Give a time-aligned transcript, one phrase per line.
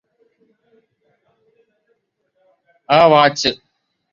[2.89, 3.51] ആ വാച്ച്